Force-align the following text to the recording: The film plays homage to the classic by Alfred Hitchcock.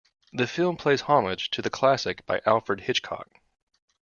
The 0.33 0.47
film 0.47 0.77
plays 0.77 1.01
homage 1.01 1.51
to 1.51 1.61
the 1.61 1.69
classic 1.69 2.25
by 2.25 2.41
Alfred 2.47 2.79
Hitchcock. 2.81 3.39